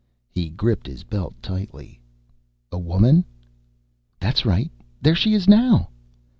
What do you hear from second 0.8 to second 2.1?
his belt tightly.